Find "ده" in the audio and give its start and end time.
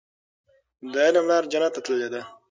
2.13-2.21